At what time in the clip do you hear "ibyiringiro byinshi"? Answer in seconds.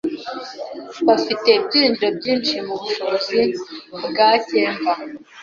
1.59-2.55